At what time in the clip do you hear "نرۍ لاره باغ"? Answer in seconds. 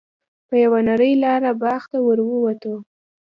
0.87-1.83